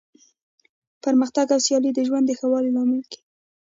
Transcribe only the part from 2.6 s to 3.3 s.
لامل کیږي.